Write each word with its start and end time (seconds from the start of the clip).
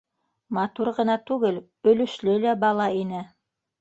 Матур 0.57 0.89
ғына 0.99 1.17
түгел, 1.31 1.61
өлөшлө 1.93 2.39
лә 2.47 2.57
бала 2.65 2.89
ине. 3.03 3.21